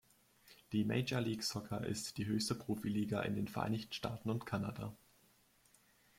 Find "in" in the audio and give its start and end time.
3.21-3.35